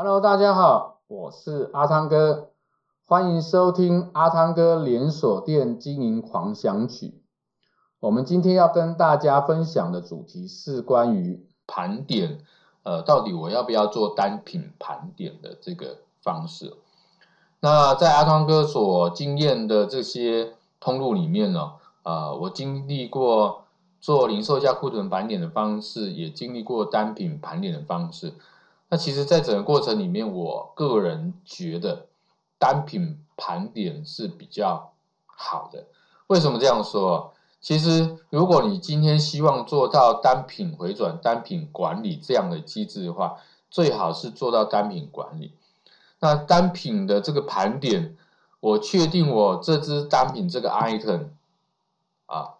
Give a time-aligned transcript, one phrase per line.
[0.00, 2.50] Hello，大家好，我是阿汤哥，
[3.04, 7.20] 欢迎收听阿汤哥连锁店经营狂想曲。
[7.98, 12.38] 我们今天要跟大家分享的主题是关于盘点，
[12.84, 16.76] 呃，到底我要不要做单品盘点的这个方式。
[17.58, 21.72] 那在阿汤哥所经验的这些通路里面呢，
[22.04, 23.64] 呃，我经历过
[24.00, 28.34] 做零售价库存盘点的方式，也经历过单品盘点的方式。
[28.90, 32.06] 那其实，在整个过程里面，我个人觉得
[32.58, 34.92] 单品盘点是比较
[35.26, 35.86] 好的。
[36.28, 37.34] 为什么这样说？
[37.60, 43.36] 其实，如果你今天希望做到单品回转、单品管理这样的机制的话，
[43.68, 45.52] 最好是做到单品管理。
[46.20, 48.16] 那单品的这个盘点，
[48.60, 51.28] 我确定我这支单品这个 item
[52.26, 52.54] 啊，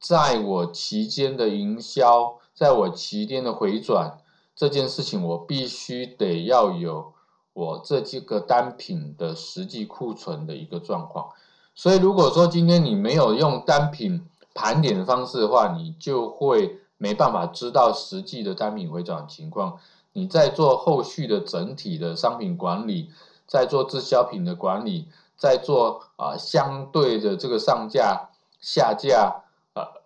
[0.00, 4.18] 在我期间的营销，在我期间的回转
[4.58, 7.12] 这件事情，我必须得要有
[7.52, 11.28] 我这几个单品的实际库存的一个状况。
[11.76, 19.78] 所以，如果说今天你没有用单品盘点的方式的话，你就会没办法知道实际的单品回转情况。
[20.14, 23.12] 你在做后续的整体的商品管理，
[23.46, 29.44] 在做滞销品的管理，在做啊、相对的这个上架、下架，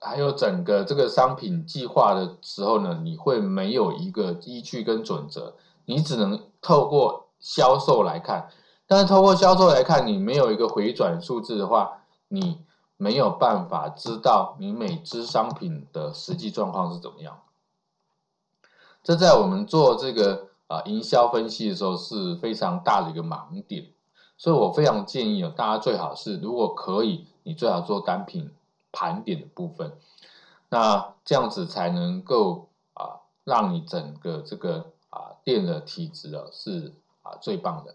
[0.00, 5.54] 还有整个这个商品计划的时候呢，你会没有一个依据跟准则，
[5.84, 8.48] 你只能透过销售来看。
[8.86, 12.58] 但是透过销售来看，你没有一个回转数字的话，你
[12.96, 17.38] 没有办法知道你每支商品的实际状况是怎么样。
[19.02, 23.86] 这在我们做这个啊营销分析的时候是非常大的一个盲点，
[24.36, 28.50] 所以我非常建议，大家最好是如果可以，你最好做单品
[28.92, 29.92] 盘点的部分，
[30.68, 37.94] 那这样子才能够啊让你整个这个啊电的体质啊是啊最棒的。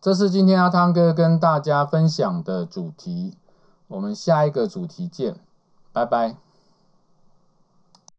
[0.00, 3.36] 这是今天阿汤哥跟大家分享的主题，
[3.88, 5.40] 我们下一个主题见，
[5.92, 6.36] 拜拜。